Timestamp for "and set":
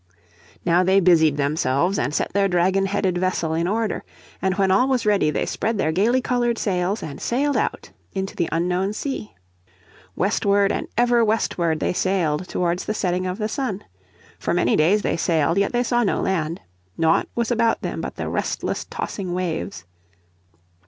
1.99-2.33